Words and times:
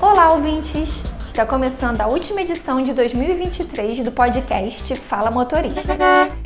Olá, 0.00 0.32
ouvintes! 0.34 1.02
Está 1.26 1.44
começando 1.44 2.00
a 2.00 2.06
última 2.06 2.42
edição 2.42 2.80
de 2.80 2.92
2023 2.92 4.00
do 4.00 4.12
podcast 4.12 4.94
Fala 4.94 5.30
Motorista. 5.30 5.96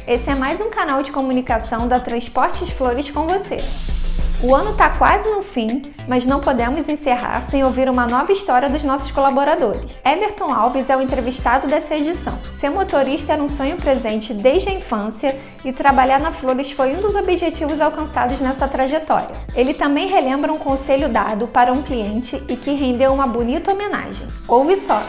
Esse 0.06 0.30
é 0.30 0.35
mais 0.35 0.62
um 0.62 0.71
canal 0.71 1.03
de 1.03 1.12
comunicação 1.12 1.87
da 1.87 2.00
Transportes 2.00 2.71
Flores 2.71 3.11
com 3.11 3.27
você. 3.27 3.93
O 4.43 4.55
ano 4.55 4.71
está 4.71 4.91
quase 4.91 5.29
no 5.30 5.43
fim, 5.43 5.80
mas 6.07 6.27
não 6.27 6.41
podemos 6.41 6.89
encerrar 6.89 7.43
sem 7.43 7.64
ouvir 7.64 7.89
uma 7.89 8.07
nova 8.07 8.30
história 8.30 8.68
dos 8.68 8.82
nossos 8.82 9.11
colaboradores. 9.11 9.96
Everton 10.05 10.53
Alves 10.53 10.91
é 10.91 10.96
o 10.96 11.00
entrevistado 11.00 11.67
dessa 11.67 11.95
edição. 11.95 12.39
Ser 12.55 12.68
motorista 12.68 13.32
era 13.32 13.43
um 13.43 13.49
sonho 13.49 13.77
presente 13.77 14.35
desde 14.35 14.68
a 14.68 14.75
infância 14.75 15.35
e 15.64 15.73
trabalhar 15.73 16.21
na 16.21 16.31
Flores 16.31 16.71
foi 16.73 16.95
um 16.95 17.00
dos 17.00 17.14
objetivos 17.14 17.81
alcançados 17.81 18.41
nessa 18.41 18.68
trajetória. 18.68 19.32
Ele 19.55 19.72
também 19.72 20.08
relembra 20.08 20.53
um 20.53 20.58
conselho 20.58 21.08
dado 21.08 21.49
para 21.49 21.72
um 21.72 21.82
cliente 21.82 22.43
e 22.49 22.57
que 22.57 22.72
rendeu 22.72 23.14
uma 23.14 23.27
bonita 23.27 23.72
homenagem. 23.72 24.27
Ouve 24.46 24.77
só! 24.77 25.03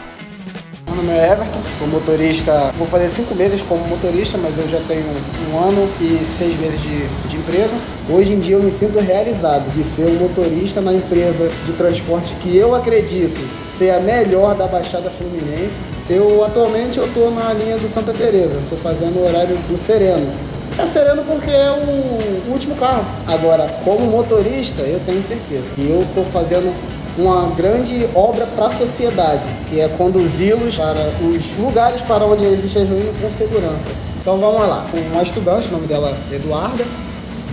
Meu 0.86 0.96
nome 0.96 1.10
é 1.10 1.32
Everton, 1.32 1.60
sou 1.78 1.88
motorista, 1.88 2.72
vou 2.78 2.86
fazer 2.86 3.10
cinco 3.10 3.34
meses 3.34 3.60
como 3.60 3.86
motorista, 3.86 4.38
mas 4.38 4.56
eu 4.56 4.66
já 4.68 4.80
tenho 4.88 5.04
um 5.52 5.58
ano 5.58 5.90
e 6.00 6.24
seis 6.24 6.58
meses 6.58 6.80
de, 6.80 7.06
de 7.28 7.36
empresa. 7.36 7.76
Hoje 8.08 8.34
em 8.34 8.38
dia 8.38 8.54
eu 8.54 8.62
me 8.62 8.70
sinto 8.70 9.00
realizado 9.00 9.68
de 9.72 9.82
ser 9.82 10.04
um 10.04 10.14
motorista 10.14 10.80
na 10.80 10.94
empresa 10.94 11.48
de 11.64 11.72
transporte 11.72 12.34
que 12.34 12.56
eu 12.56 12.72
acredito 12.72 13.36
ser 13.76 13.90
a 13.90 13.98
melhor 13.98 14.54
da 14.54 14.68
Baixada 14.68 15.10
Fluminense. 15.10 15.74
Eu 16.08 16.44
atualmente 16.44 16.98
eu 16.98 17.06
estou 17.06 17.32
na 17.32 17.52
linha 17.52 17.76
do 17.76 17.88
Santa 17.88 18.12
Teresa, 18.12 18.60
estou 18.62 18.78
fazendo 18.78 19.18
o 19.18 19.26
horário 19.26 19.56
do 19.56 19.76
Sereno. 19.76 20.32
É 20.78 20.86
sereno 20.86 21.24
porque 21.24 21.50
é 21.50 21.68
o 21.72 22.52
último 22.52 22.76
carro. 22.76 23.04
Agora, 23.26 23.66
como 23.84 24.06
motorista, 24.06 24.82
eu 24.82 25.00
tenho 25.04 25.20
certeza. 25.24 25.66
E 25.76 25.90
eu 25.90 26.02
estou 26.02 26.24
fazendo 26.24 26.72
uma 27.18 27.52
grande 27.56 28.06
obra 28.14 28.46
para 28.54 28.66
a 28.66 28.70
sociedade, 28.70 29.48
que 29.68 29.80
é 29.80 29.88
conduzi-los 29.88 30.76
para 30.76 31.12
os 31.22 31.58
lugares 31.58 32.00
para 32.02 32.24
onde 32.24 32.44
eles 32.44 32.64
estejam 32.64 32.96
indo 32.98 33.20
com 33.20 33.28
segurança. 33.36 33.90
Então 34.20 34.38
vamos 34.38 34.60
lá, 34.60 34.86
uma 35.12 35.22
estudante, 35.22 35.68
o 35.68 35.72
nome 35.72 35.88
dela 35.88 36.16
é 36.30 36.36
Eduarda, 36.36 36.84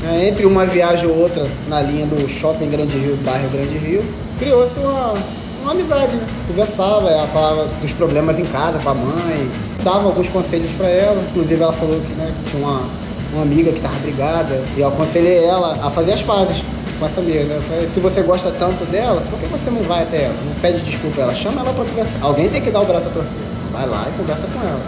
né, 0.04 0.28
entre 0.28 0.46
uma 0.46 0.66
viagem 0.66 1.10
ou 1.10 1.18
outra 1.18 1.48
na 1.68 1.82
linha 1.82 2.06
do 2.06 2.30
Shopping 2.30 2.70
Grande 2.70 2.98
Rio, 2.98 3.18
bairro 3.24 3.50
Grande 3.50 3.78
Rio, 3.78 4.04
criou-se 4.38 4.78
uma, 4.80 5.14
uma 5.62 5.72
amizade, 5.72 6.16
né? 6.18 6.28
Conversava, 6.48 7.10
ela 7.10 7.28
falava 7.28 7.68
dos 7.82 7.94
problemas 7.94 8.38
em 8.38 8.44
casa 8.44 8.80
com 8.80 8.90
a 8.90 8.94
mãe, 8.94 9.50
dava 9.84 10.06
alguns 10.08 10.28
conselhos 10.28 10.72
para 10.74 10.90
ela, 10.90 11.22
inclusive 11.30 11.62
ela 11.62 11.74
falou 11.74 12.00
que 12.02 12.14
né, 12.14 12.34
tinha 12.46 12.62
uma, 12.62 12.82
uma 13.34 13.42
amiga 13.44 13.72
que 13.72 13.78
estava 13.78 13.96
brigada, 14.00 14.62
e 14.76 14.82
eu 14.82 14.90
aconselhei 14.90 15.44
ela 15.44 15.80
a 15.82 15.90
fazer 15.90 16.14
as 16.14 16.22
pazes 16.22 16.64
com 17.00 17.06
essa 17.06 17.22
amiga. 17.22 17.44
Né? 17.44 17.88
Se 17.94 18.00
você 18.00 18.22
gosta 18.22 18.52
tanto 18.52 18.86
dela, 18.86 19.22
por 19.30 19.40
que 19.40 19.46
você 19.48 19.72
não 19.72 19.82
vai 19.84 20.04
até 20.04 20.24
ela? 20.24 20.36
Não 20.46 20.54
pede 20.62 20.82
desculpa 20.82 21.22
ela, 21.22 21.34
chama 21.34 21.62
ela 21.62 21.74
para 21.74 21.86
conversar. 21.86 22.18
Alguém 22.22 22.50
tem 22.50 22.62
que 22.62 22.72
dar 22.72 22.82
o 22.82 22.86
braço 22.86 23.08
a 23.08 23.12
torcer. 23.12 23.40
Vai 23.72 23.88
lá 23.88 24.06
e 24.08 24.18
conversa 24.18 24.48
com 24.48 24.60
ela. 24.60 24.82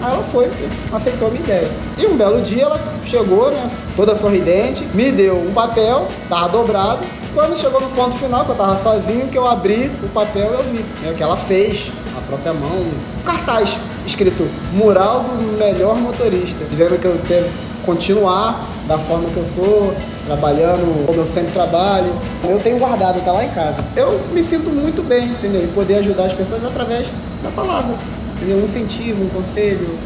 Aí 0.00 0.12
ela 0.12 0.22
foi, 0.22 0.50
aceitou 0.92 1.28
a 1.28 1.30
minha 1.30 1.42
ideia. 1.42 1.70
E 1.98 2.06
um 2.06 2.16
belo 2.16 2.40
dia 2.40 2.64
ela 2.64 2.80
chegou, 3.04 3.50
né, 3.50 3.70
toda 3.96 4.14
sorridente, 4.14 4.84
me 4.94 5.10
deu 5.10 5.36
um 5.36 5.52
papel, 5.52 6.08
tava 6.28 6.48
dobrado. 6.48 7.00
Quando 7.34 7.56
chegou 7.56 7.80
no 7.80 7.90
ponto 7.90 8.16
final, 8.16 8.44
que 8.44 8.50
eu 8.50 8.56
tava 8.56 8.78
sozinho, 8.82 9.28
que 9.28 9.38
eu 9.38 9.46
abri 9.46 9.90
o 10.02 10.08
papel 10.08 10.52
eu 10.52 10.62
vi 10.64 10.84
né, 11.02 11.14
que 11.16 11.22
ela 11.22 11.36
fez, 11.36 11.92
a 12.16 12.20
própria 12.22 12.52
mão, 12.52 12.70
um 12.70 13.22
cartaz 13.24 13.78
escrito 14.06 14.48
Mural 14.72 15.20
do 15.20 15.58
Melhor 15.58 15.96
Motorista, 15.96 16.64
dizendo 16.64 16.98
que 16.98 17.06
eu 17.06 17.18
tenho 17.28 17.44
que 17.44 17.70
continuar 17.84 18.68
da 18.86 18.98
forma 18.98 19.28
que 19.30 19.36
eu 19.36 19.46
sou, 19.54 19.94
trabalhando 20.26 21.06
como 21.06 21.20
eu 21.20 21.26
sempre 21.26 21.52
trabalho. 21.52 22.12
Eu 22.48 22.58
tenho 22.58 22.78
guardado, 22.78 23.20
tá 23.24 23.32
lá 23.32 23.44
em 23.44 23.50
casa. 23.50 23.84
Eu 23.96 24.20
me 24.32 24.42
sinto 24.42 24.70
muito 24.70 25.02
bem, 25.02 25.26
entendeu? 25.26 25.62
Em 25.62 25.68
poder 25.68 25.96
ajudar 25.96 26.24
as 26.24 26.34
pessoas 26.34 26.64
através 26.64 27.06
da 27.42 27.50
palavra. 27.50 27.96
Entendeu? 28.40 28.56
Um 28.56 28.64
incentivo, 28.64 29.22
um 29.22 29.28
conselho. 29.28 29.98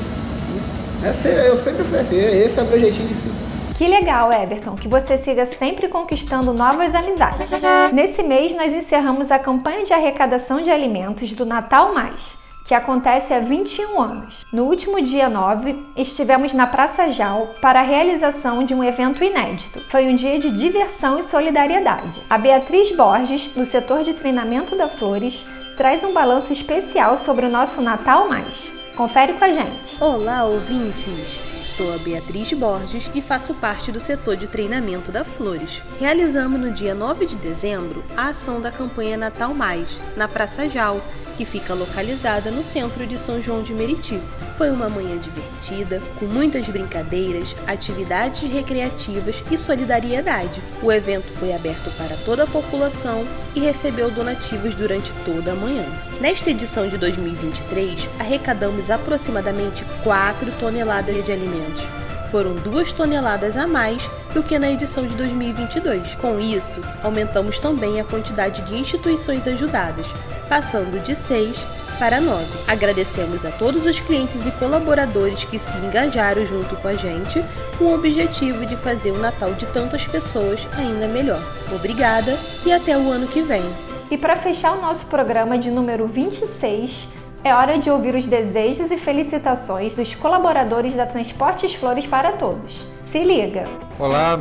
Esse, 1.08 1.28
eu 1.28 1.56
sempre 1.56 1.84
falei 1.84 2.00
assim, 2.00 2.16
esse 2.16 2.58
é 2.58 2.62
o 2.64 2.66
meu 2.66 2.80
jeitinho 2.80 3.06
de 3.06 3.14
ser. 3.14 3.30
Que 3.78 3.86
legal, 3.86 4.32
Everton, 4.32 4.74
que 4.74 4.88
você 4.88 5.16
siga 5.16 5.46
sempre 5.46 5.86
conquistando 5.86 6.52
novas 6.52 6.92
amizades. 6.94 7.48
Nesse 7.94 8.24
mês, 8.24 8.52
nós 8.56 8.72
encerramos 8.72 9.30
a 9.30 9.38
campanha 9.38 9.84
de 9.84 9.92
arrecadação 9.92 10.60
de 10.60 10.70
alimentos 10.70 11.32
do 11.32 11.46
Natal 11.46 11.94
Mais 11.94 12.42
que 12.64 12.74
acontece 12.74 13.34
há 13.34 13.40
21 13.40 14.00
anos. 14.00 14.46
No 14.50 14.64
último 14.64 15.00
dia 15.02 15.28
9, 15.28 15.76
estivemos 15.96 16.54
na 16.54 16.66
Praça 16.66 17.10
Jal 17.10 17.54
para 17.60 17.80
a 17.80 17.82
realização 17.82 18.64
de 18.64 18.74
um 18.74 18.82
evento 18.82 19.22
inédito. 19.22 19.80
Foi 19.90 20.06
um 20.06 20.16
dia 20.16 20.38
de 20.38 20.50
diversão 20.50 21.18
e 21.18 21.22
solidariedade. 21.22 22.22
A 22.28 22.38
Beatriz 22.38 22.96
Borges, 22.96 23.48
do 23.48 23.66
setor 23.66 24.02
de 24.02 24.14
treinamento 24.14 24.74
da 24.76 24.88
Flores, 24.88 25.44
traz 25.76 26.04
um 26.04 26.12
balanço 26.12 26.52
especial 26.52 27.18
sobre 27.18 27.46
o 27.46 27.50
nosso 27.50 27.80
Natal 27.80 28.28
Mais. 28.28 28.72
Confere 28.96 29.32
com 29.32 29.44
a 29.44 29.52
gente. 29.52 30.00
Olá, 30.00 30.44
ouvintes! 30.44 31.40
Sou 31.66 31.92
a 31.94 31.98
Beatriz 31.98 32.52
Borges 32.52 33.10
e 33.14 33.20
faço 33.20 33.54
parte 33.54 33.90
do 33.90 33.98
setor 33.98 34.36
de 34.36 34.46
treinamento 34.46 35.10
da 35.10 35.24
Flores. 35.24 35.82
Realizamos 35.98 36.60
no 36.60 36.70
dia 36.70 36.94
9 36.94 37.26
de 37.26 37.36
dezembro 37.36 38.04
a 38.16 38.28
ação 38.28 38.60
da 38.60 38.70
campanha 38.70 39.16
Natal 39.16 39.52
Mais, 39.52 40.00
na 40.16 40.28
Praça 40.28 40.68
Jal, 40.68 41.00
que 41.36 41.44
fica 41.44 41.74
localizada 41.74 42.50
no 42.50 42.62
centro 42.62 43.04
de 43.06 43.18
São 43.18 43.42
João 43.42 43.62
de 43.62 43.72
Meriti. 43.72 44.20
Foi 44.56 44.70
uma 44.70 44.88
manhã 44.88 45.18
divertida, 45.18 46.00
com 46.18 46.26
muitas 46.26 46.68
brincadeiras, 46.68 47.56
atividades 47.66 48.48
recreativas 48.48 49.42
e 49.50 49.58
solidariedade. 49.58 50.62
O 50.80 50.92
evento 50.92 51.32
foi 51.32 51.52
aberto 51.52 51.90
para 51.98 52.16
toda 52.18 52.44
a 52.44 52.46
população 52.46 53.26
e 53.52 53.60
recebeu 53.60 54.12
donativos 54.12 54.76
durante 54.76 55.12
toda 55.24 55.52
a 55.52 55.56
manhã. 55.56 55.84
Nesta 56.20 56.50
edição 56.50 56.88
de 56.88 56.96
2023, 56.96 58.08
arrecadamos 58.20 58.90
aproximadamente 58.90 59.84
4 60.04 60.52
toneladas 60.52 61.24
de 61.24 61.32
alimentos. 61.32 61.82
Foram 62.30 62.54
2 62.54 62.92
toneladas 62.92 63.56
a 63.56 63.66
mais 63.66 64.08
do 64.32 64.42
que 64.42 64.58
na 64.58 64.70
edição 64.70 65.04
de 65.04 65.16
2022. 65.16 66.14
Com 66.14 66.38
isso, 66.38 66.80
aumentamos 67.02 67.58
também 67.58 68.00
a 68.00 68.04
quantidade 68.04 68.62
de 68.62 68.76
instituições 68.76 69.48
ajudadas, 69.48 70.14
passando 70.48 71.02
de 71.02 71.16
6 71.16 71.66
para 71.98 72.20
9. 72.20 72.44
Agradecemos 72.66 73.44
a 73.44 73.50
todos 73.50 73.86
os 73.86 74.00
clientes 74.00 74.46
e 74.46 74.52
colaboradores 74.52 75.44
que 75.44 75.58
se 75.58 75.78
engajaram 75.78 76.44
junto 76.44 76.76
com 76.76 76.88
a 76.88 76.94
gente 76.94 77.44
com 77.78 77.84
o 77.84 77.94
objetivo 77.94 78.66
de 78.66 78.76
fazer 78.76 79.12
o 79.12 79.18
Natal 79.18 79.52
de 79.54 79.66
tantas 79.66 80.06
pessoas 80.06 80.68
ainda 80.76 81.08
melhor. 81.08 81.42
Obrigada 81.74 82.38
e 82.64 82.72
até 82.72 82.96
o 82.96 83.10
ano 83.10 83.26
que 83.26 83.42
vem. 83.42 83.62
E 84.10 84.18
para 84.18 84.36
fechar 84.36 84.76
o 84.76 84.80
nosso 84.80 85.06
programa 85.06 85.58
de 85.58 85.70
número 85.70 86.06
26, 86.06 87.08
é 87.42 87.54
hora 87.54 87.78
de 87.78 87.90
ouvir 87.90 88.14
os 88.14 88.26
desejos 88.26 88.90
e 88.90 88.98
felicitações 88.98 89.94
dos 89.94 90.14
colaboradores 90.14 90.94
da 90.94 91.06
Transportes 91.06 91.74
Flores 91.74 92.06
para 92.06 92.32
Todos. 92.32 92.86
Se 93.00 93.24
liga! 93.24 93.66
Olá, 93.98 94.40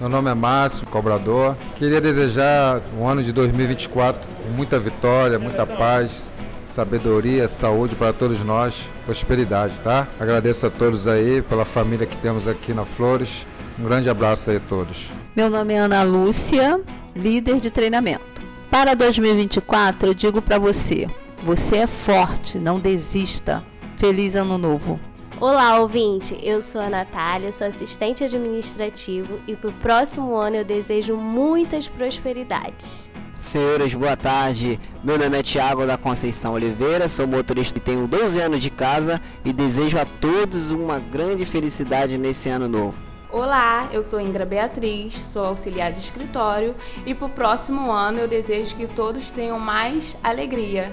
meu 0.00 0.08
nome 0.08 0.30
é 0.30 0.34
Márcio, 0.34 0.86
cobrador. 0.88 1.56
Queria 1.76 2.00
desejar 2.00 2.80
um 2.98 3.06
ano 3.06 3.22
de 3.22 3.32
2024 3.32 4.28
com 4.42 4.50
muita 4.50 4.78
vitória, 4.78 5.38
muita 5.38 5.64
paz, 5.64 6.33
sabedoria, 6.64 7.48
saúde 7.48 7.94
para 7.94 8.12
todos 8.12 8.42
nós, 8.42 8.88
prosperidade, 9.04 9.74
tá? 9.82 10.08
Agradeço 10.18 10.66
a 10.66 10.70
todos 10.70 11.06
aí 11.06 11.42
pela 11.42 11.64
família 11.64 12.06
que 12.06 12.16
temos 12.16 12.48
aqui 12.48 12.72
na 12.72 12.84
Flores. 12.84 13.46
Um 13.78 13.84
grande 13.84 14.08
abraço 14.08 14.50
aí 14.50 14.56
a 14.56 14.60
todos. 14.60 15.10
Meu 15.34 15.50
nome 15.50 15.74
é 15.74 15.78
Ana 15.78 16.02
Lúcia, 16.02 16.80
líder 17.14 17.60
de 17.60 17.70
treinamento. 17.70 18.24
Para 18.70 18.94
2024, 18.94 20.08
eu 20.08 20.14
digo 20.14 20.42
para 20.42 20.58
você: 20.58 21.08
você 21.42 21.78
é 21.78 21.86
forte, 21.86 22.58
não 22.58 22.80
desista. 22.80 23.62
Feliz 23.96 24.34
Ano 24.34 24.58
Novo! 24.58 24.98
Olá, 25.40 25.78
ouvinte! 25.80 26.38
Eu 26.42 26.62
sou 26.62 26.80
a 26.80 26.88
Natália, 26.88 27.50
sou 27.50 27.66
assistente 27.66 28.22
administrativo 28.22 29.40
e 29.46 29.56
para 29.56 29.70
o 29.70 29.72
próximo 29.74 30.36
ano 30.36 30.56
eu 30.56 30.64
desejo 30.64 31.16
muitas 31.16 31.88
prosperidades. 31.88 33.08
Senhores, 33.44 33.94
boa 33.94 34.16
tarde. 34.16 34.80
Meu 35.02 35.18
nome 35.18 35.38
é 35.38 35.42
Tiago 35.42 35.86
da 35.86 35.98
Conceição 35.98 36.54
Oliveira, 36.54 37.08
sou 37.08 37.26
motorista 37.26 37.78
e 37.78 37.80
tenho 37.80 38.08
12 38.08 38.40
anos 38.40 38.60
de 38.60 38.70
casa 38.70 39.20
e 39.44 39.52
desejo 39.52 39.98
a 39.98 40.04
todos 40.04 40.72
uma 40.72 40.98
grande 40.98 41.44
felicidade 41.44 42.16
nesse 42.16 42.48
ano 42.48 42.66
novo. 42.66 42.96
Olá, 43.30 43.88
eu 43.92 44.02
sou 44.02 44.18
Indra 44.18 44.46
Beatriz, 44.46 45.14
sou 45.14 45.44
auxiliar 45.44 45.92
de 45.92 45.98
escritório 45.98 46.74
e 47.04 47.14
para 47.14 47.26
o 47.26 47.30
próximo 47.30 47.92
ano 47.92 48.18
eu 48.18 48.26
desejo 48.26 48.74
que 48.74 48.86
todos 48.86 49.30
tenham 49.30 49.60
mais 49.60 50.16
alegria. 50.24 50.90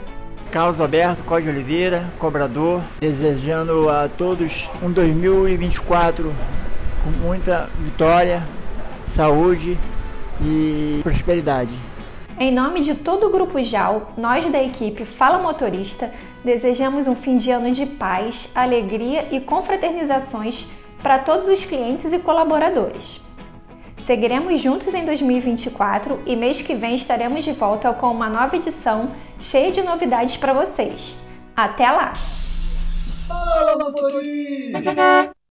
Carlos 0.52 0.82
Alberto 0.82 1.24
Código 1.24 1.52
Oliveira, 1.52 2.12
cobrador, 2.20 2.82
desejando 3.00 3.90
a 3.90 4.10
todos 4.10 4.70
um 4.84 4.92
2024 4.92 6.36
com 7.04 7.10
muita 7.26 7.70
vitória, 7.80 8.44
saúde 9.08 9.80
e 10.42 11.00
prosperidade. 11.02 11.91
Em 12.40 12.52
nome 12.52 12.82
de 12.82 12.96
todo 12.96 13.28
o 13.28 13.30
Grupo 13.30 13.64
JAL, 13.64 14.14
nós 14.18 14.46
da 14.52 14.62
equipe 14.62 15.06
Fala 15.06 15.38
Motorista 15.38 16.12
desejamos 16.44 17.08
um 17.08 17.16
fim 17.16 17.38
de 17.38 17.52
ano 17.52 17.72
de 17.72 17.86
paz, 17.86 18.50
alegria 18.56 19.28
e 19.32 19.40
confraternizações 19.40 20.68
para 21.02 21.20
todos 21.20 21.48
os 21.48 21.66
clientes 21.66 22.12
e 22.12 22.20
colaboradores. 22.20 23.22
Seguiremos 24.00 24.60
juntos 24.60 24.94
em 24.94 25.06
2024 25.06 26.24
e 26.26 26.36
mês 26.36 26.62
que 26.62 26.74
vem 26.74 26.96
estaremos 26.96 27.44
de 27.44 27.54
volta 27.54 27.94
com 27.94 28.08
uma 28.08 28.30
nova 28.30 28.56
edição 28.56 29.12
cheia 29.40 29.72
de 29.72 29.84
novidades 29.84 30.38
para 30.38 30.54
vocês. 30.54 31.16
Até 31.56 31.90
lá! 31.92 32.12
Fala, 33.28 33.78
motorista! 33.78 35.31